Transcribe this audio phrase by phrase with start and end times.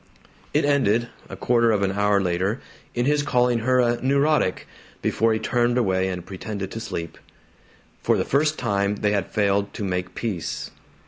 [0.51, 2.59] It ended, a quarter of an hour later,
[2.95, 4.67] in his calling her a "neurotic"
[4.99, 7.19] before he turned away and pretended to sleep.
[8.01, 10.71] For the first time they had failed to make peace.